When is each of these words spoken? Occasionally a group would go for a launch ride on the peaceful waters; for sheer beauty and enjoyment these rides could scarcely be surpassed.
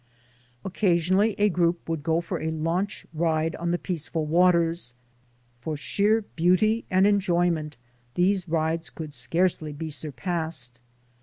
Occasionally 0.65 1.35
a 1.37 1.47
group 1.47 1.87
would 1.87 2.01
go 2.01 2.21
for 2.21 2.41
a 2.41 2.49
launch 2.49 3.05
ride 3.13 3.55
on 3.57 3.69
the 3.69 3.77
peaceful 3.77 4.25
waters; 4.25 4.95
for 5.59 5.77
sheer 5.77 6.21
beauty 6.35 6.85
and 6.89 7.05
enjoyment 7.05 7.77
these 8.15 8.49
rides 8.49 8.89
could 8.89 9.13
scarcely 9.13 9.71
be 9.73 9.91
surpassed. 9.91 10.79